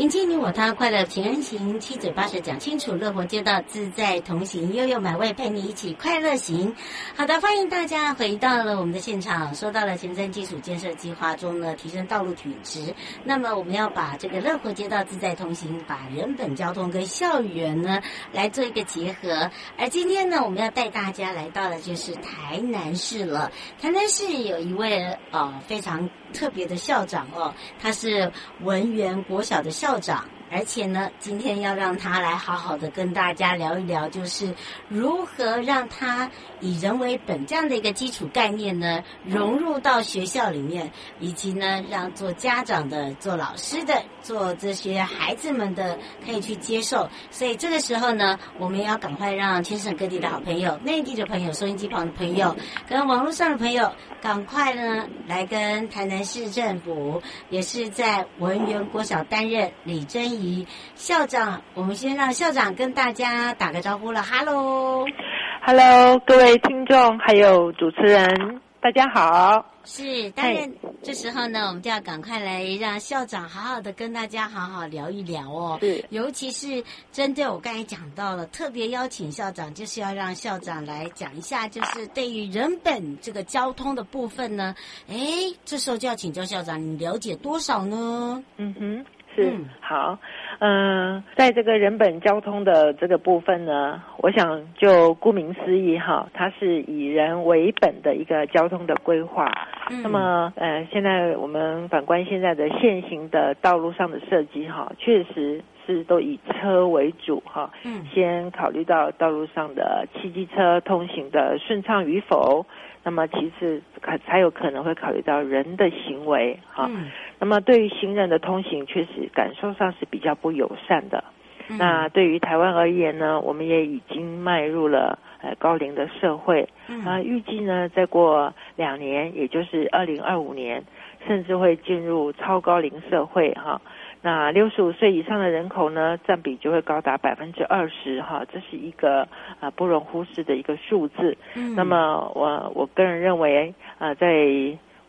[0.00, 6.74] 迎接你我他，快乐平安行，七嘴八舌讲清楚，乐活街道自在同行，悠悠美味陪你一起快乐行。
[7.14, 9.54] 好的，欢迎大家回到了我们的现场。
[9.54, 12.94] 说到了前瞻基础建设计划中呢，提升道路品质。
[13.24, 18.00] 那么我们要把这个乐活街道自在同行，把人本交通跟校园呢
[18.32, 19.50] 来做一个结合。
[19.76, 23.52] 而今天呢，我们要带大家来到的就是台南市了。
[23.78, 28.30] 台南市有一位呃非常特别的校长哦，他是
[28.62, 30.24] 文园国小的校长。
[30.50, 34.54] 而且呢，今天要让他来好好的跟大家聊一聊，就是
[34.88, 40.90] 如何让他以人为本这样的一个基础概念呢，融入到学校里面，
[41.20, 45.96] 以及呢，让做家长的、做老师的、做这些孩子们的
[46.26, 47.08] 可以去接受。
[47.30, 52.56] 所以这个时候呢，我们要赶快让全省各地的好朋友、内地的朋友、收音机旁的朋友、
[52.88, 59.70] 跟网络上的朋友，赶快呢来跟台南市政府，也是在文园国小担任。
[59.84, 64.22] 李珍仪校长，我们先让校长跟大家打个招呼了。
[64.22, 69.66] Hello，Hello，各位听众还有主持人，大家好。
[69.82, 70.70] 是，当然
[71.02, 75.78] 这时候呢，我们就要赶快来让校长好好的跟大家好好聊一聊哦。
[75.80, 84.74] 对，尤其是针对我刚才讲到了，特别邀请校长，就是要让校长来讲一下，就是对于人本这个交通的部分呢。
[85.08, 85.16] 哎，
[85.64, 88.44] 这时候就要请教校长，你了解多少呢？
[88.58, 89.06] 嗯哼。
[89.40, 90.18] 是好，
[90.60, 99.50] 嗯、呃，在这个人本交通的这个部分呢，我想就顾名思义哈，它是以人为本的一个交通的规划。
[99.90, 107.70] 嗯、那么，呃，现在我们反观现在的现行的道路上的设计哈，确实是都以车为主哈。
[107.84, 108.04] 嗯。
[108.12, 112.66] 先考虑到道路上的汽机车通行的顺畅与否。
[113.02, 116.86] 那么其次，可才有可能会考虑到人的行为哈。
[116.90, 121.22] 嗯、那么对于行人的通行，确实感受上是比较不友善的。
[121.68, 126.68] 嗯、那对于台湾而言呢，我们也已经迈入了呃高龄的社会。
[126.88, 130.82] 嗯、啊，预计呢再过两年，也就是二零二五年，
[131.26, 133.80] 甚至会进入超高龄社会哈。
[134.22, 139.26] 那六十五岁以上的人口呢，占比就会高达百分之二十哈，这是一个
[139.60, 141.36] 啊不容忽视的一个数字。
[141.54, 144.28] 嗯，那么我我个人认为啊，在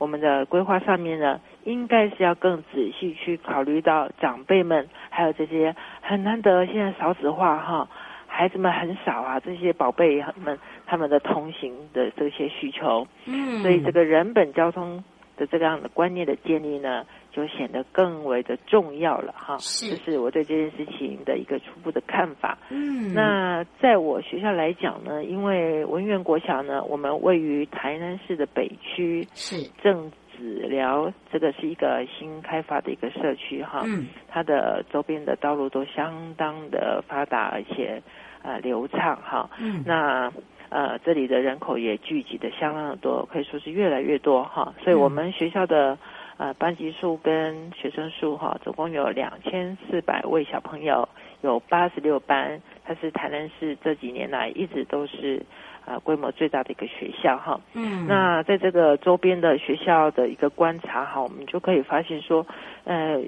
[0.02, 7.88] 我们的规划上面呢，应该是要更仔细去考虑到长辈们，还有这些很难得现在少子化哈，
[8.26, 10.58] 孩子们很少啊，这些宝贝们
[10.88, 13.08] 他们的通行的这些需求。
[13.28, 15.04] 嗯，所以这个人本交通
[15.38, 22.58] 的这个样的观念的建立呢，就显得更为的重要了哈，是，这是我对这件事情的一个初步的看法。
[22.70, 29.64] 嗯，那在我学校来讲呢，因为文苑国小呢，我们位于台南市的北区，是。
[29.82, 38.02] 正子寮，这个是一个新开发的一个社区哈，嗯，它的周边的道路都相当的发达，而且
[38.44, 40.32] 呃流畅哈，嗯，那
[40.70, 45.98] 呃这里的人口也聚集的相当的多，可以说是越来越多哈，所以我们学校的。
[46.42, 51.08] 呃，班级数跟学生数哈，总共有两千四百位小朋友，
[51.42, 55.46] 有八十六班，它是台南市这几年来一直都是
[55.86, 57.62] 呃规模最大的一个学校哈。
[57.74, 62.44] 嗯，那在这个周边的学校的一个观察哈，我们就可以发现说，
[62.86, 63.22] 呃，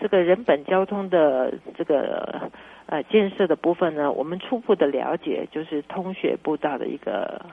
[0.00, 2.50] 这个人本交通的这个
[2.86, 7.46] 呃建设的部分呢，我们初步的了解就是通学步道的一个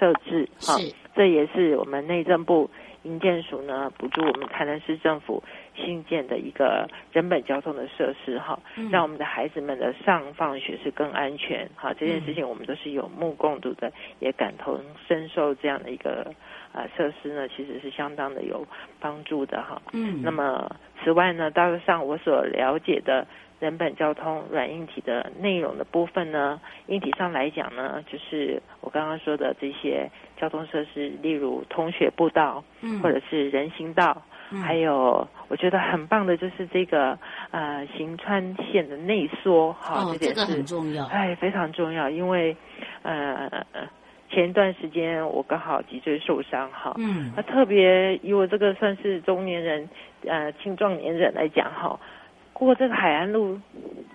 [0.00, 0.76] 设置哈。
[0.78, 2.70] 是这也是我们内政部
[3.02, 5.42] 营建署呢补助我们台南市政府
[5.74, 8.56] 新建的一个人本交通的设施哈，
[8.92, 11.92] 让我们的孩子们的上放学是更安全哈。
[11.92, 16.32] 这件事情我们都是有目共睹的，也感同身受这样的一个
[16.72, 18.64] 啊设施呢，其实是相当的有
[19.00, 19.82] 帮助的哈。
[19.92, 20.70] 嗯，那么
[21.02, 23.26] 此外呢，大致上我所了解的。
[23.60, 34.22] 人本交通软硬体的内容的部分呢，硬体上来讲呢，就是我刚刚说的这些交通设施，例如通学步道，嗯，或者是人行道，
[34.52, 37.18] 嗯，还有我觉得很棒的就是这个
[37.50, 42.56] 呃行川线的内缩，哈，哦，这个很重要，哎，非常重要，因为
[43.02, 43.66] 呃
[44.30, 49.88] 前一段时间我刚好脊椎受伤，哈，嗯，那特别以我这个算是中年人
[50.26, 51.98] 呃青壮年人来讲，哈。
[52.64, 53.58] 过这个海岸路，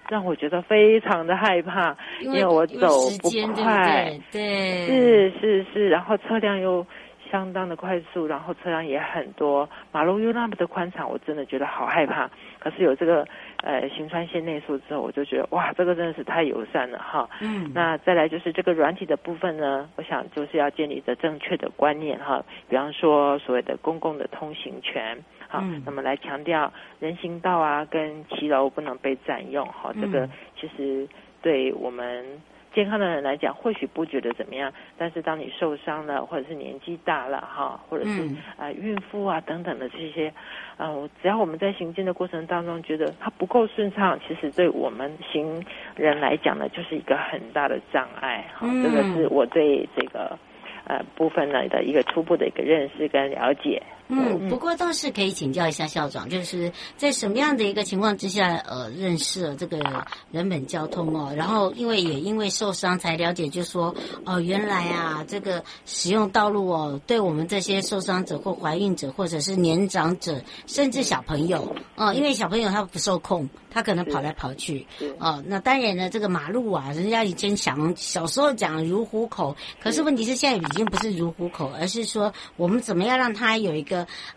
[0.09, 2.87] 让我觉得非常的害怕，因为，我走
[3.21, 6.85] 不快，对，是是是，然后车辆又
[7.31, 12.29] 相当的快速，然后车辆也很多，马路又那么的宽敞，我真的觉得好害怕。
[12.59, 13.27] 可是有这个
[13.63, 17.29] 呃行川线内缩之后，我就觉得哇，这个真的是太友善了哈。
[17.41, 25.17] 嗯，那再来就是这个软体的部分呢，我想就是要建立的正确的观念哈，比方说所谓的公共的通行权。
[25.53, 30.27] 好，那么来强调人行道啊跟骑楼不能被占用，哈，这个
[30.59, 31.07] 其实
[31.43, 32.25] 对我们
[32.73, 38.23] 健康的人来讲，或许不觉得怎么样，但是当你受伤了，或者是年纪大了，哈，或者是
[38.57, 40.29] 啊、呃、孕妇啊等等的这些，
[40.75, 45.63] 啊、呃，只要我们在行进的过程当中觉得它不够顺畅，其实对我们行
[45.95, 50.35] 人来讲呢，就是一个很大的障碍，哈，这个是我对这个
[50.87, 53.83] 呃部分呢的一个初步的一个认识跟了解。
[54.09, 59.79] 嗯，不过倒是可以请教一下校长，就是在什么样的一个情况之下，呃，认识了这个
[60.29, 63.95] 人本交通哦，然后因为也因为受伤才了解，就说
[64.25, 74.85] 哦，原来啊，这个使用道路哦，对我们这些受伤者或怀孕者或者是年长者，甚至小朋友，哦，因为小朋友他不受控，他可能跑来跑去，
[75.17, 83.92] 哦，那当然呢，这个马路啊，人家以前想小时候讲如虎口，可是问题是现在已经不是如虎口，而是说我们怎么样让他有一个。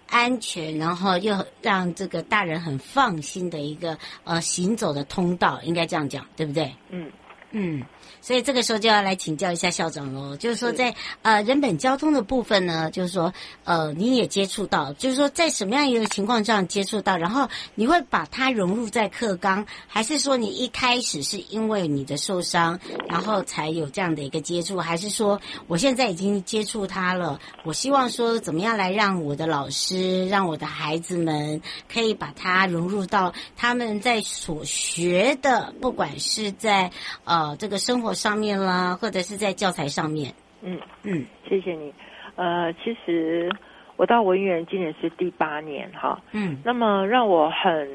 [0.08, 6.74] 安全，然后又让这个大人很放心的一个呃行走的通道，应该这样讲，对不对？
[6.90, 7.10] 嗯
[7.50, 7.82] 嗯。
[8.26, 10.92] 所以这个时候就要来请教一下校长喽，就是说在
[11.22, 13.32] 呃人本交通的部分呢，就是说
[13.62, 36.90] 呃你也接触到，就是说在什么样一个情况上接触到，然后你会把它融入在课纲，还是说你一开始是因为你的受伤，然后才有这样的一个接触，还是说我现在已经接触它了，我希望说怎么样来让我的老师，让我的孩子们可以把它融入到他们在所学的，不管是在
[37.22, 38.15] 呃这个生活。
[38.16, 40.32] 上面啦，或者是在教材上面。
[40.62, 41.92] 嗯嗯，谢谢你。
[42.34, 43.48] 呃，其实
[43.96, 46.18] 我到文园今年是第八年哈。
[46.32, 46.58] 嗯。
[46.64, 47.88] 那么让我很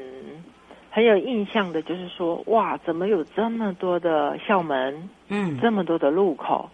[0.90, 5.08] 很有印象的就是说，哇，怎么有这么多的校门？
[5.28, 5.58] 嗯。
[5.60, 6.70] 这么多的路口，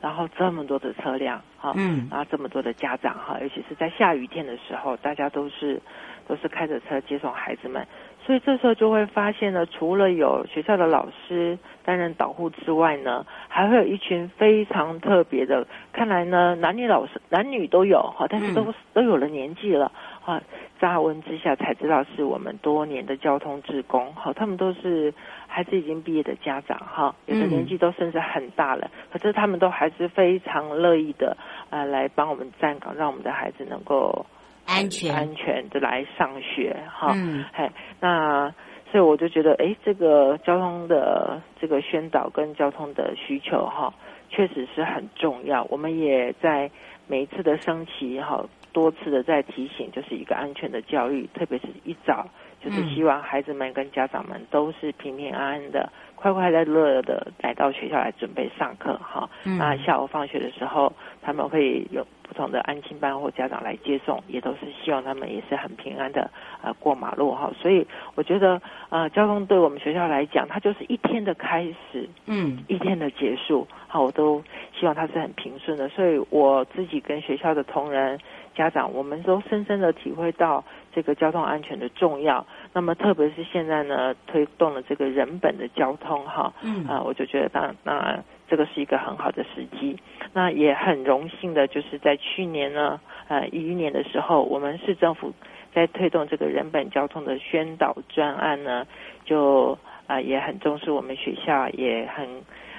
[0.00, 1.72] 然后这么多的车辆哈。
[1.76, 2.08] 嗯。
[2.10, 5.80] 然后这么多的家长哈，尤其是在下雨天的时候，大家都是
[6.26, 7.86] 都是开着车接送孩子们。
[8.26, 11.58] 所以这时候就会发现呢，除了有学校的老师
[11.88, 19.90] 担任导护之外呢，还会有一群非常特别的，看来呢男女老师男女都有哈，但是都都有了年纪了
[20.22, 20.42] 啊。
[20.78, 25.14] 乍闻之下才知道是我们多年的交通职工哈，他们都是
[25.46, 31.34] 孩子已经毕业的家长哈，有的年纪都甚至很大了，可是他们都还是非常乐意的
[31.70, 34.26] 啊来帮我们站岗，让我们的孩子能够。
[34.70, 38.52] 安全安全的来上学哈，嗯，嘿，那
[38.90, 43.92] 所以我就觉得，哎，这个交通的这个宣导跟交通的需求哈，
[44.30, 45.62] 确实是很重要。
[45.70, 46.70] 我们也在
[47.06, 48.42] 每一次的升旗哈，
[48.72, 52.26] 多次的在提醒，就是一个安全的教育，特别是一早，
[52.62, 59.28] 就是希望孩子们跟家长们都是平平安安的、快快乐乐的来到学校来准备上课哈。
[59.44, 62.06] 那下午放学的时候，他们会有。
[62.28, 66.30] 不同的安亲班或家长来接送，也都是希望他们也是很平安的
[66.62, 67.50] 呃过马路哈。
[67.60, 73.66] 所以我觉得呃交通对我们学校来讲，它就是一天的开始，嗯，一天的结束。
[73.86, 74.42] 好，我都
[74.78, 75.88] 希望它是很平顺的。
[75.88, 78.18] 所以我自己跟学校的同仁、
[78.58, 80.62] 家长，我们都深深的体会到
[80.92, 82.44] 这个交通安全的重要。
[82.74, 88.18] 那么特别是现在呢，推动了这个人本的交通哈，嗯啊，我就觉得当那。
[88.50, 89.94] 这个是一个很好的时机，
[90.32, 92.98] 那也很荣幸的，就是在去年呢，
[93.28, 95.34] 呃，一一年的时候，我们市政府
[95.74, 98.86] 在推动这个人本交通的宣导专案呢，
[99.26, 102.26] 就啊、呃、也很重视我们学校，也很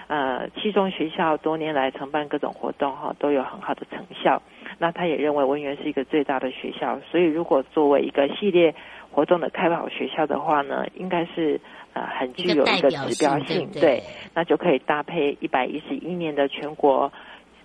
[0.10, 4.42] 呃，七中学校多年来承办各种活动哈，都有很好的成效。
[4.80, 8.74] 那他也认为文园是一个最大的学校，所以如果作为一个系列
[9.12, 11.62] 活动的开跑学校的话呢，应该是
[11.94, 14.01] 呃很具有一个指标性，对，
[14.34, 17.13] 那就可以搭配一百一十一年的全国。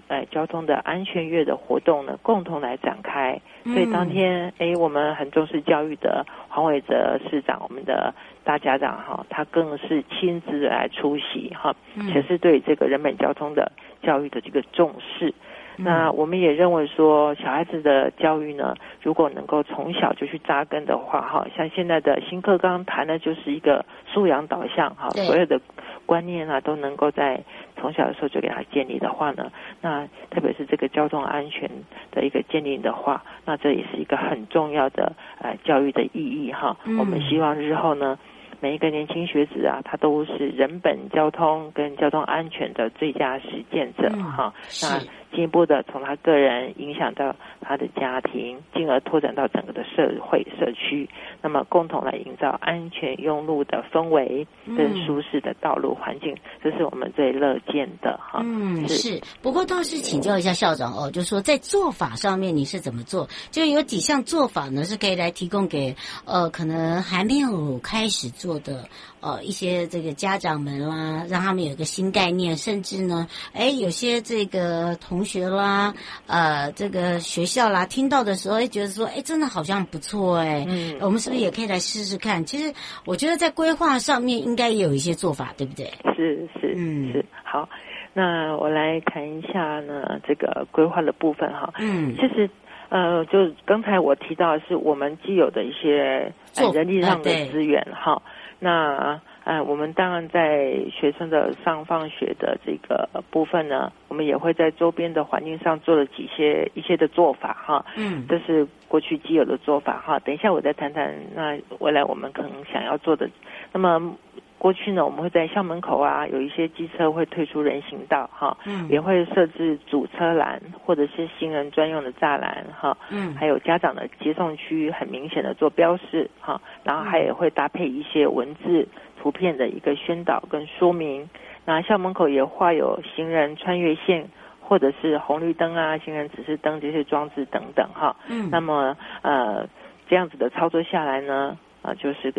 [0.09, 3.41] 呃，交通的安全月的活动呢，共同来展开。
[3.65, 11.75] 所以当天，哎、嗯，我们很重视教育的黄伟哲市长，我们的大家长哈，他更是亲自来出席哈，
[12.15, 15.33] 也是对这个人本交通的教育的这个重视。
[15.77, 25.61] 嗯、那我们也认为说，小孩子的教育呢，如果能够从小就去扎根的话，哈，像现在的新课纲谈的就是一个素养导向哈，所有的
[26.07, 27.41] 观念啊都能够在。
[27.77, 31.69] 从小的时候就给他建立的话呢，那特别是这个交通安全
[32.11, 36.75] 的一个建立的话，那这也是一个很重要的呃教育的意义哈。
[36.87, 38.19] 嗯、我们希望日后呢，
[38.61, 44.55] 每一个年轻学子啊，他都是人本交通跟交通安全的最佳实践者哈。
[44.57, 45.01] 嗯、那
[45.35, 51.09] 进一步的从他个人影响到他的家庭，进而拓展到整个的社会社区，
[51.43, 58.41] 那么共同来营造安全用路的氛围跟舒适的道路环境，这是我们最乐见的哈。
[58.45, 59.21] 嗯，是。
[59.43, 63.29] 不过倒是请教一下校长哦，就是说在做法上面你是怎么做？
[63.51, 68.89] 就有几项做法呢，是可以来提供给呃可能还没有开始做的
[69.25, 75.95] 呃一些这个家长们啦，让他们有一个新概念，甚至呢，哎，有些这个同学啦，
[76.27, 82.45] 呃，这个学校啦，听到的时候，哎觉得说，哎，真的好像不错，哎，嗯，我们是不是也可以来试试看？
[82.45, 82.75] 其实，
[83.07, 85.87] 我觉得在规划上面应该也有一些做法，对不对？
[86.15, 87.25] 是是，嗯，是。
[87.43, 87.67] 好，
[88.13, 91.73] 那我来谈一下呢，这个规划的部分哈。
[91.79, 92.51] 嗯，其实，
[92.91, 96.33] 呃，就刚才我提到的是我们既有的一些
[96.75, 98.21] 人力上的资源哈，
[98.59, 99.21] 那。
[99.45, 107.85] 呃，我们当然在学生的上放学的这个部分呢，我们也会在周边的环境上做了几些一些的做法哈。
[107.95, 110.19] 嗯，这是过去既有的做法哈。
[110.21, 113.29] 等一下我再谈谈那未来我们可能想要做的。
[113.71, 114.17] 那么
[114.59, 118.57] 过去呢，我们会在校门口啊，有一些机车会退出人行道哈。
[118.65, 122.97] 嗯，也会设置主车栏或者是行人专用的栅栏哈。
[123.11, 128.89] 嗯，还有家长的接送区很明显的做标示哈，然后还也会搭配一些文字。
[129.17, 131.31] 图片的一个宣导跟说明，
[131.65, 134.29] 那校门口也画有行人穿越线，
[134.61, 138.15] 或者是红绿灯啊、行人指示灯这些装置等等哈。
[138.29, 138.51] 嗯。
[138.51, 139.67] 那么呃，
[140.11, 142.31] 这样子的操作下来呢，啊、呃，就是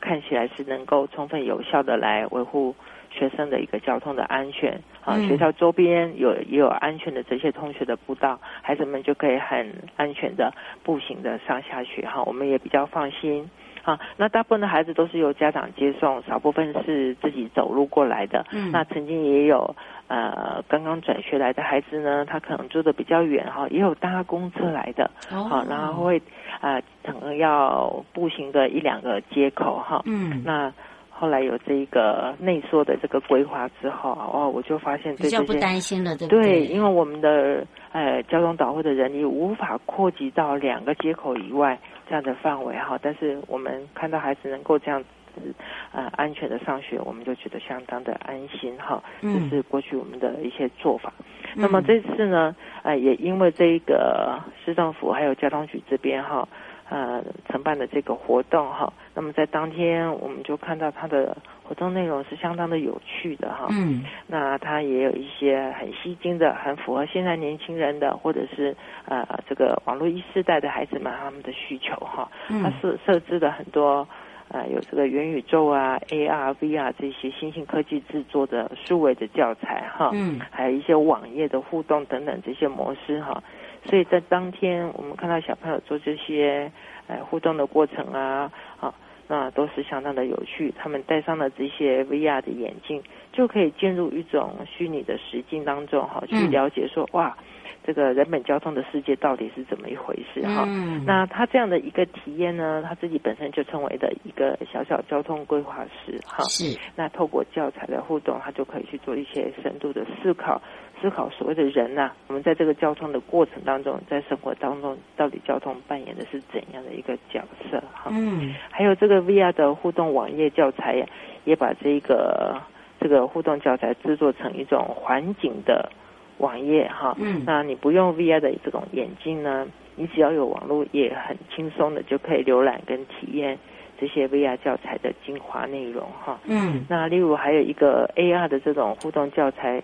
[0.00, 2.74] 看起来是能够充分有效的来维护
[3.10, 4.80] 学生的一个交通的安全。
[5.04, 10.52] 啊，学校周边有也有安全的这些同学的步道，孩子们就可以很安全的
[10.82, 13.48] 步行的上下学哈，我们也比较放心。
[13.82, 18.44] 啊，那大部分的孩子都是由家长接送，少部分是自己走路过来的。
[18.52, 19.74] 嗯，那曾经也有
[20.08, 25.10] 呃刚刚转学来的孩子呢，他可能住的比较远哈，也有搭公车来的。
[25.30, 26.20] 哦，好，然后会
[26.60, 30.02] 呃可能要步行个一两个街口哈。
[30.04, 30.72] 嗯，那
[31.08, 36.42] 后来有这个内缩的这个规划之后，哦，我就发现比较不担心了，对不对？
[36.42, 41.78] 对，因为我们的呃交通导护的人力无法扩及到两个街口以外。
[42.10, 45.54] 这样的范围哈，但是我们看到孩子能够这样子
[45.92, 49.00] 呃安全的上学，我们就觉得相当的安心哈。
[49.22, 51.12] 这是过去我们的一些做法。
[51.54, 56.48] 嗯、那么这次呢，呃，也因为这个市政府还有交通局这边哈，
[56.90, 61.34] 呃，承办的这个活动哈，那么在当天我们就看到他的。
[61.70, 74.04] 活动内容是相当的有趣的哈，嗯，那他也有一些很吸睛的，很符合现在年轻人的，或者是呃这个网络一世代的孩子们他们的需求哈，嗯，它是设置了很多
[74.48, 83.40] 呃有这个元宇宙啊、AR、VR 这些新兴科技制作的数位的教材哈，嗯，还有一些网页的互动等等这些模式哈，
[83.84, 86.70] 所以在当天我们看到小朋友做这些
[87.06, 88.94] 呃互动的过程啊，啊。
[89.32, 93.00] 那都是相当的有趣，他们戴上了这些 VR 的眼镜，
[93.32, 97.36] 就可以进入一种虚拟的实境当中，哈，去了解说，哇，
[97.84, 100.64] 这个人本交通的世界到底是怎么一回事，哈。
[100.66, 101.04] 嗯。
[101.06, 106.42] 那他这样的一个体验呢，他自己本身就成为的一个小小交通规划师，哈。
[106.44, 106.78] 是。
[106.96, 110.60] 那透过教材的互动，他就可以去做一些深度的思考。
[111.00, 117.82] 思考所谓的人呐、啊，我们在这个交通的过程当中，在生活当中，到底交通扮演的是怎样的一个角色？
[117.90, 121.06] 哈，嗯，还有这个 VR 的互动网页教材呀，
[121.44, 122.60] 也把这个
[123.00, 125.90] 这个互动教材制作成一种环境的
[126.38, 129.66] 网页，哈，嗯，那你不用 VR 的这种眼镜呢，
[129.96, 133.58] 你只要有网络，也很轻松的就可以浏览跟体验
[133.98, 139.82] 这些 VR 教材的精华内容，哈，嗯，那例如还有一个 AR 的这种互动教材。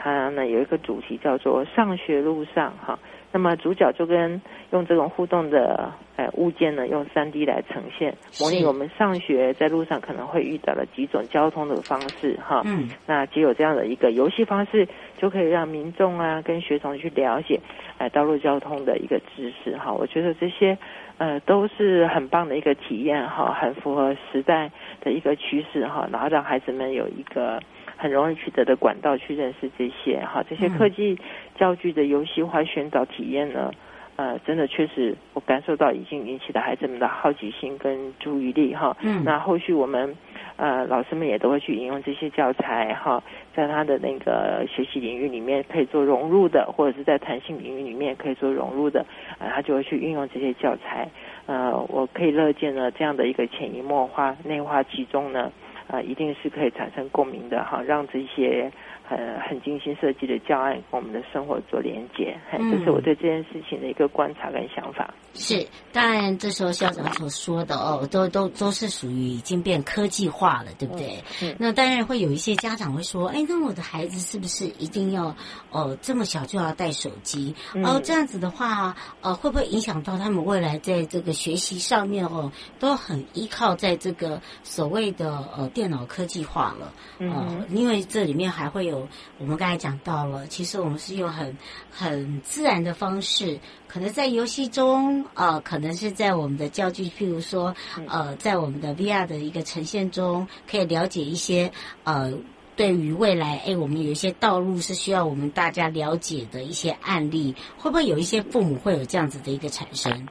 [0.00, 2.96] 它呢有一个主题叫做“上学路上哈
[3.30, 12.62] 那么主角就跟用这种互动的呃物件呢，用三 D 来呈现，模拟我们上学在路上可能会遇到的几种交通的方式哈。
[12.64, 12.88] 嗯。
[13.06, 17.60] 那只有这样的一个游戏方式，就可以让民众啊跟学童去了解
[17.98, 19.92] 呃道路交通的一个知识哈。
[19.92, 20.78] 我觉得这些
[21.18, 24.70] 呃都是很棒的一个体验哈，很符合时代
[25.02, 27.60] 的一个趋势哈，然后让孩子们有一个。
[27.98, 31.18] 很容易取得的管道去认识这些哈，这些科技
[31.56, 33.72] 教具的游戏化寻找体验呢，
[34.14, 38.96] 呃，真的确实我感受到已经引起了孩子们的好奇心跟注意力哈。
[39.02, 39.24] 嗯。
[39.24, 40.14] 那后续我们
[40.56, 43.20] 呃老师们也都会去引用这些教材哈，
[43.52, 49.04] 在他的那个学习领域里面可以做融入的，或者是在弹性领域里面可以做融入的，
[49.40, 51.08] 呃，他就会去运用这些教材。
[51.46, 55.50] 呃，我可以乐见呢这样的一个潜移默化、内化其中呢。
[55.88, 58.70] 啊、一定是可以产生共鸣的哈，让这些
[59.08, 65.14] 很很精心设计的教案跟我们的生活做连接，嗯，这是我对这件事情的一个观察跟想法。
[65.32, 71.22] 是，当然这时候校长所说的哦，都都都是属于已经变科技化了，对不对？
[71.42, 71.56] 嗯。
[71.58, 75.34] 那当然会有一些家长会说，哎，那我的孩子是不是一定要
[75.70, 77.54] 哦这么小就要带手机？
[77.74, 85.66] 嗯、哦，这样子的话，呃，会不会影响到他们未来在这个学习上面哦，都很依靠在这个所谓的呃。
[85.78, 88.97] 电脑科技化了，嗯、呃，因为这里面还会有
[89.38, 91.56] 我们刚才讲到了，其实我们是用很
[91.90, 97.74] 很自然的方式，可能在游戏中，呃，可能是在我们的教具，譬如说，
[98.08, 101.70] 呃，在我们的 VR 的一个呈现中，可以了解一些，
[102.04, 102.32] 呃，
[102.76, 110.26] 对于未来，哎，我们有一些道路是需要我们大家了解的一些案例，会不会有一些父母会有这样子的一个产生？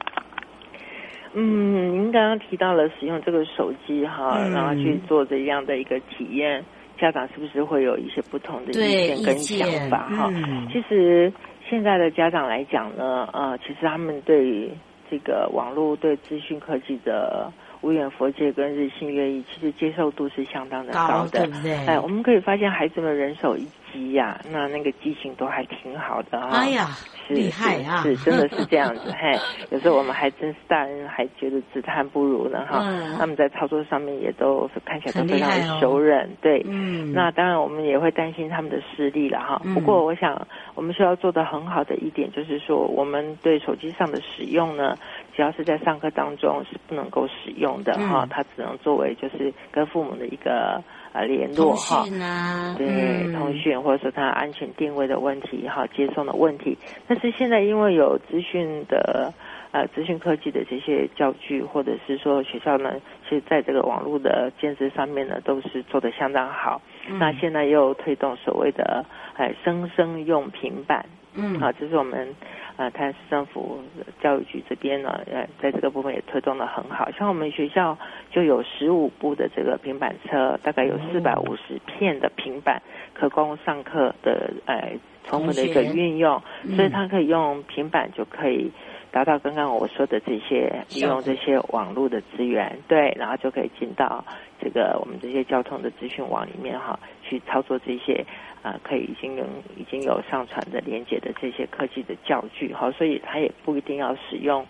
[1.34, 6.64] 嗯，您刚刚提到了使用这个手机哈、嗯，然后去做这样的一个体验，
[7.00, 10.66] 家长是不是会有一些不同的意见跟想法哈、嗯？
[10.72, 11.32] 其实
[11.68, 14.70] 现在的家长来讲呢，呃，其实他们对于
[15.10, 21.38] 这个网络对资讯科技的无远佛界跟日新月异，其实接受度是相当的高的。
[21.40, 21.74] 高，对不对？
[21.86, 26.50] 哎，我们可以发现孩子们人手一机呀、啊，那那个机型都还挺好的啊。
[26.52, 26.88] 哎呀。
[27.34, 28.02] 厉害啊！
[28.02, 29.38] 是，是真的是这样子， 嘿，
[29.70, 33.16] 有时候我们还真是大人还觉得自叹不如呢，哈、嗯。
[33.18, 36.62] 他们在操作上面也都看起来都非常的熟稔、哦，对。
[36.66, 37.12] 嗯。
[37.12, 39.74] 那当然我们也会担心他们的视力了，哈、嗯。
[39.74, 44.96] 不过我想我们需要做的很好的一点就是说，我们对手机上的使用呢，
[45.34, 48.28] 只要是在上课当中是不能够使用的，哈、嗯。
[48.28, 50.82] 它只能作为就是跟父母的一个。
[51.18, 56.78] 啊，联络哈、啊，对、嗯，通讯或者说它安全定位的问题哈，接送的问题。
[57.08, 59.32] 但是现在因为有资讯的
[59.72, 62.92] 呃资讯科技的这些教具，或者是说学校呢，
[63.28, 66.80] 其实在这个网络的建设上面呢，都是做的相当好。
[67.08, 69.04] 嗯、那现在又推动所谓的
[69.34, 71.04] 哎生生用平板，
[71.38, 72.34] 嗯，好，这是我们。
[72.78, 73.80] 呃，台南市政府
[74.22, 77.10] 教育局这边呢，呃，在这个部分也推动的很好。
[77.10, 77.98] 像我们学校
[78.30, 82.80] 就有十五部的这个平板车，大概有四百五十片的平板，
[83.14, 84.92] 可供上课的呃
[85.24, 86.40] 充分的一个运用，
[86.76, 88.70] 所以它可以用平板就可以
[89.10, 94.24] 达到刚刚我说的这些利用这些网络的资源，对，然后就可以进到
[94.60, 98.24] 这个我们这些交通的资讯网里面哈，去操作这些。
[98.60, 99.44] 啊，可以已经有
[99.76, 104.66] 已经有上传的连接的这些科技的教具，哈，所以他也不一定要使用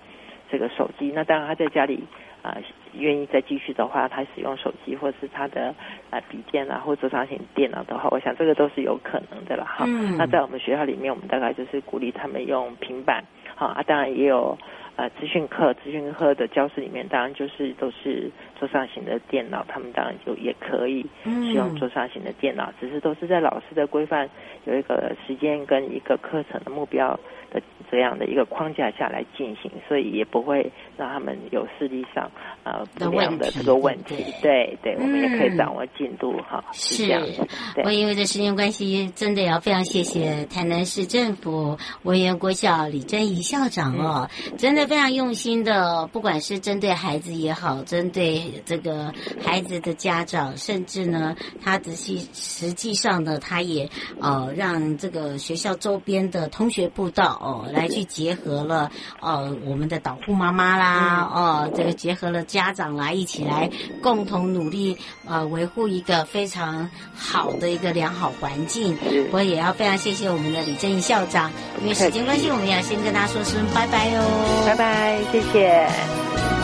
[0.50, 1.10] 这个手机。
[1.14, 2.04] 那当然他在家里
[2.42, 2.54] 啊，
[2.92, 5.74] 愿意再继续的话，他使用手机或是他的
[6.10, 9.86] 啊笔电啊或桌上型电脑的话，我想这个都是有可能的了哈。
[9.88, 10.18] 嗯。
[10.18, 13.24] 那在我们学校里面，我们大概就是鼓励他们用平板，
[13.54, 14.56] 好啊，当然也有。
[14.96, 24.28] 呃，资讯课、资讯课的教室里面，当然就是都是桌上型的电脑，他们当然就也可以使用桌上型的电脑，嗯，只是都是在老师的规范
[24.64, 27.18] 有一个时间跟一个课程的目标
[27.50, 32.28] 的这样的一个框架下来进行，所以也不会让他们有视力上
[32.64, 34.16] 呃不良的这个问题。
[34.42, 37.46] 对对，我们也可以掌握进度哈，嗯，是这样子。
[37.94, 44.88] 因为这时间关系，真的要非常谢谢台南市政府文源国小李珍怡校长哦，嗯，真的。
[44.88, 49.12] 非常用心的，不管是针对孩子也好，针对这个
[49.44, 53.88] 孩子的家长，甚至呢，他仔细实际上呢，他也
[54.20, 63.70] 呃让这个学校周边的通学步道哦来去结合了呃我们的导护妈妈啦哦，这个结合了家长来，一起来
[64.02, 68.96] 共同努力呃维护一个非常好的一个良好环境。
[69.32, 71.50] 我也要非常谢谢我们的李正义校长，
[71.82, 74.64] 因为时间关系，我们要先跟大家说声拜拜哦。
[74.66, 76.57] 拜拜，谢谢。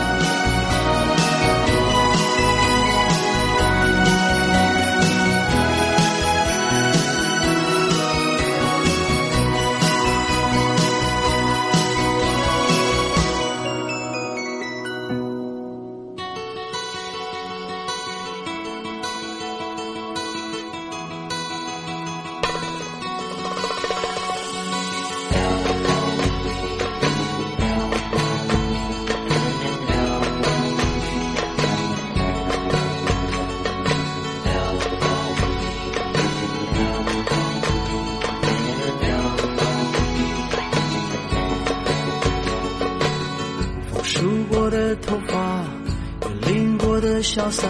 [47.35, 47.67] 潇洒，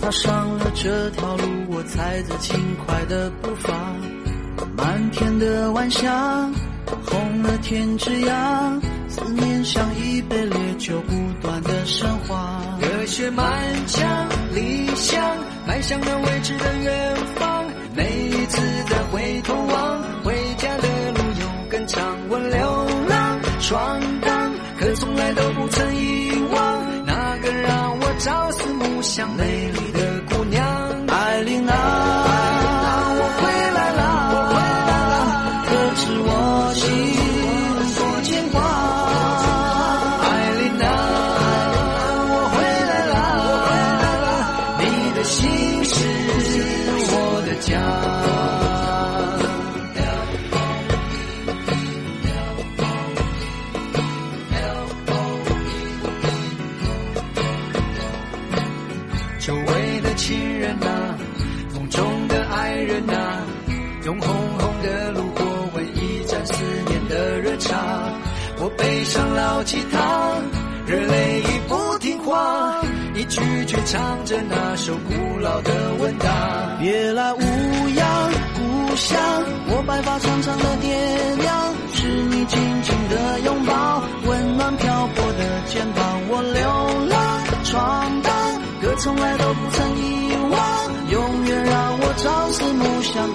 [0.00, 3.74] 踏上了这条路，我踩着轻快的步伐。
[4.76, 6.08] 满天的晚霞，
[7.04, 12.62] 红了天之涯，思念像一杯烈酒，不断的升华。
[12.80, 13.44] 热血满
[13.88, 15.20] 腔，理想
[15.66, 17.64] 迈向了未知的远方。
[17.92, 22.16] 每一次再回头望，回家的路有更长。
[22.28, 24.00] 我流浪闯
[73.66, 76.76] 却唱着那首古老的问答。
[76.80, 79.18] 别来无恙，故乡，
[79.68, 80.94] 我白发苍苍的爹
[81.42, 86.20] 娘，是你紧紧的拥抱，温暖漂泊的肩膀。
[86.28, 88.32] 我流浪闯荡，
[88.80, 90.60] 歌从来都不曾遗忘，
[91.10, 93.28] 永远让我朝思暮想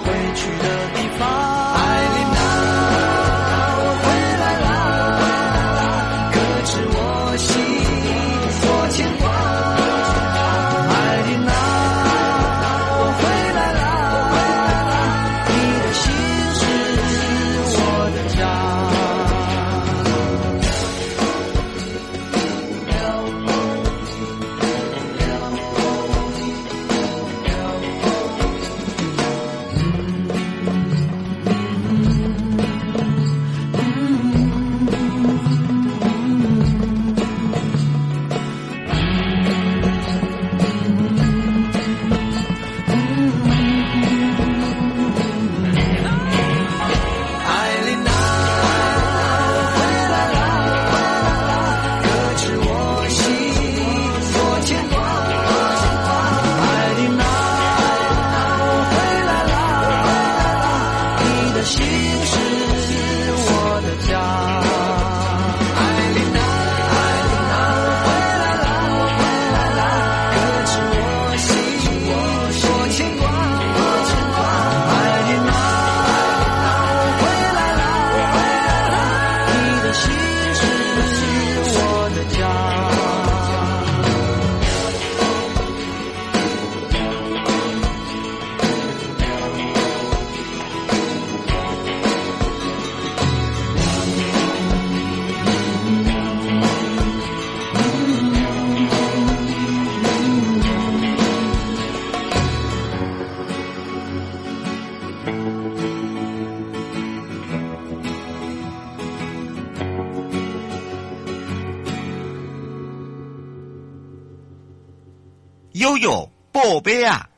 [115.82, 117.28] 悠悠宝贝啊！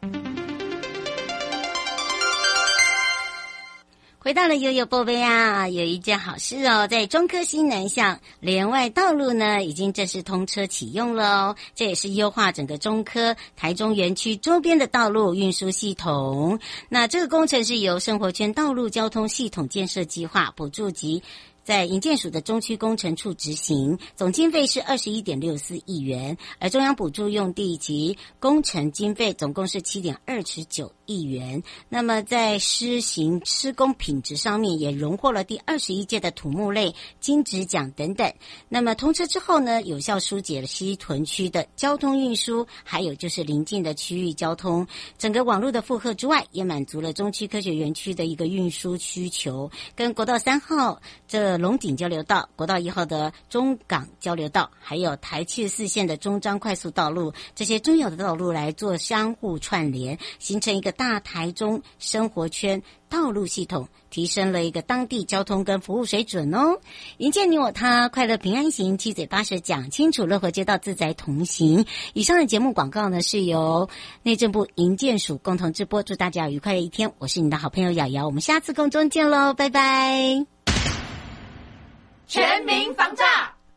[4.18, 11.56] 回到了悠悠宝贝啊，有一件好事哦，在中科西南向联外道路呢，已经正式通车启用了哦。
[11.74, 16.60] 这也是优化整个中科台中园区周边的道路运输系统。
[16.90, 21.22] 那这个工程是由生活圈道路交通系统建设计划补助及。
[21.64, 31.62] 在营建署的中区工程处执行，总经费是二十一点六四亿元，而中央补助用地及工程经费总共是七点二十九亿元。
[31.88, 38.30] 那么在施行施工品质上面，也荣获了第二十一届的土木类金质奖等等。
[38.68, 51.53] 那么通车之后呢，有效疏解了西屯区的交通运输，还有就是邻近的区域交通，整个网络的负荷之外，也满足了中区科学园区的一个运输需求，跟国道三号这。
[51.58, 66.78] 龙井交流道、国道一号的中港交流道，还有台七四线的中彰快速道路，这些重要的道路来做相互串联，形成一个大台中生活圈道路系统，提升了一个当地交通跟服务水准哦。
[67.18, 71.84] 迎接你我他，快乐平安行，七嘴八舌讲清楚，乐活街道自在同行。
[72.12, 73.88] 以上的节目广告呢，是由
[74.22, 77.12] 内政部营建署共同直播，祝大家愉快的一天。
[77.18, 80.53] 我是你的好朋友瑶瑶，我们下次空中见喽，拜拜。
[82.26, 83.24] 全民防诈，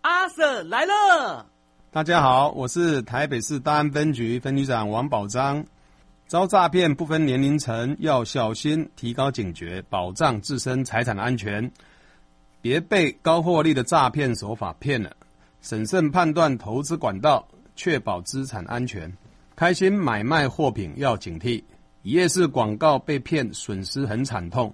[0.02, 1.46] 阿 Monster 来了！
[1.92, 5.66] 大家好，我是台北市大安分局分局长王宝章。
[6.28, 11.70] 遭诈骗不分年龄层，要小心，提高警觉，保障自身财产的安全，
[12.62, 15.12] 别被高获利的诈骗手法骗了。
[15.62, 19.12] 审慎判断投资管道，确保资产安全。
[19.56, 21.64] 开心买卖货品要警惕，
[22.04, 24.74] 一夜市广告被骗，损失很惨痛。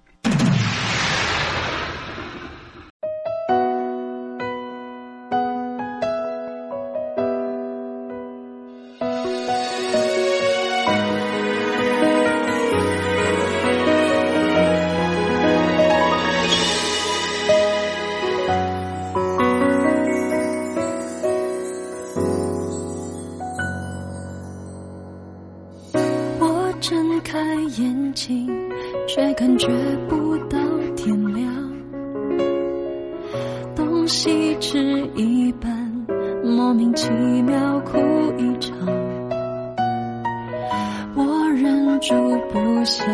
[42.01, 42.15] 住
[42.51, 43.05] 不下，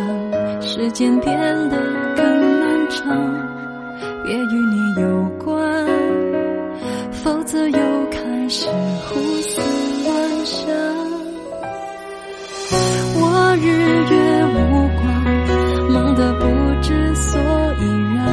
[0.61, 1.37] 时间变
[1.69, 1.77] 得
[2.15, 2.25] 更
[2.61, 3.05] 漫长，
[4.23, 5.85] 别与你有关，
[7.11, 8.65] 否则又开始
[9.09, 9.59] 胡思
[10.05, 10.65] 乱想。
[13.19, 13.67] 我日
[14.09, 14.15] 月
[14.55, 14.55] 无
[15.01, 15.05] 光，
[15.91, 16.45] 忙得不
[16.81, 17.41] 知所
[17.81, 17.83] 以
[18.15, 18.23] 然，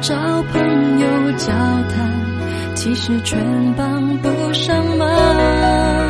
[0.00, 0.16] 找
[0.50, 1.52] 朋友交
[1.90, 3.38] 谈，其实全
[3.76, 6.09] 帮不上忙。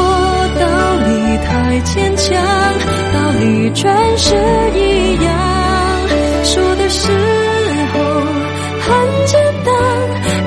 [1.43, 2.35] 太坚强
[3.13, 4.35] 道理全是
[4.75, 5.61] 一样。
[6.43, 7.11] 说的时
[7.93, 7.99] 候
[8.81, 9.73] 很简单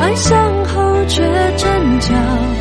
[0.00, 1.22] 爱上后却
[1.57, 2.54] 真假。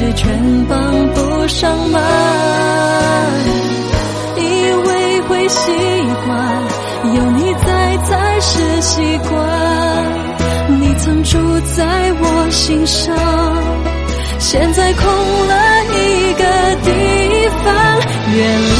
[0.00, 2.00] 是全帮不上忙。
[4.34, 4.40] 以
[4.86, 5.70] 为会习
[6.24, 6.32] 惯，
[7.16, 9.38] 有你在才是习惯。
[10.80, 11.36] 你曾住
[11.76, 11.84] 在
[12.18, 13.14] 我心上，
[14.38, 15.04] 现在空
[15.46, 16.44] 了一个
[16.82, 16.88] 地
[17.62, 18.00] 方。
[18.34, 18.40] 原